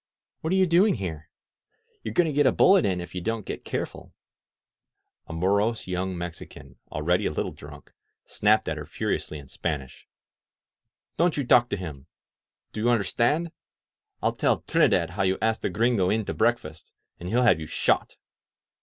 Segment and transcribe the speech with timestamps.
[0.39, 1.29] "What are you doing here?
[2.01, 4.15] You're going to get a bullet in you if you don't get careful!"
[5.27, 7.91] A morose young Mexican, already a little drunk,
[8.25, 10.07] snapped at her furiously in Spanish:
[11.17, 12.07] "Don't you talk to him!
[12.73, 13.51] Do you understand?
[14.23, 16.89] I'll tell Trinidad how you asked the Gringo in to breakfast,
[17.19, 18.15] and he'll have you shot!"